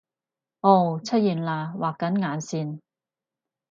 [0.61, 2.79] 噢出現喇畫緊眼線！